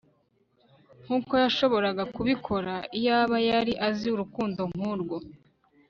nkuko 1.03 1.33
yashoboraga 1.43 2.03
kubikora, 2.15 2.73
iyaba 2.99 3.37
yari 3.49 3.73
azi 3.87 4.07
urukundo 4.13 4.61
nkurwo 4.71 5.17